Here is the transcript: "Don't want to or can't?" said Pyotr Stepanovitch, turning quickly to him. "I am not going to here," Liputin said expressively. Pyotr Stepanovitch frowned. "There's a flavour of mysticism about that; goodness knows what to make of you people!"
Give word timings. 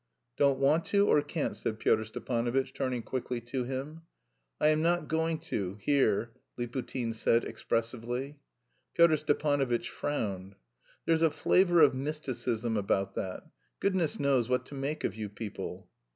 "Don't 0.35 0.57
want 0.57 0.85
to 0.85 1.07
or 1.07 1.21
can't?" 1.21 1.55
said 1.55 1.77
Pyotr 1.77 2.05
Stepanovitch, 2.05 2.73
turning 2.73 3.03
quickly 3.03 3.39
to 3.41 3.65
him. 3.65 4.01
"I 4.59 4.69
am 4.69 4.81
not 4.81 5.07
going 5.07 5.37
to 5.53 5.77
here," 5.79 6.31
Liputin 6.57 7.13
said 7.13 7.43
expressively. 7.43 8.39
Pyotr 8.95 9.17
Stepanovitch 9.17 9.91
frowned. 9.91 10.55
"There's 11.05 11.21
a 11.21 11.29
flavour 11.29 11.81
of 11.81 11.93
mysticism 11.93 12.77
about 12.77 13.13
that; 13.13 13.43
goodness 13.79 14.19
knows 14.19 14.49
what 14.49 14.65
to 14.65 14.73
make 14.73 15.03
of 15.03 15.13
you 15.13 15.29
people!" 15.29 15.87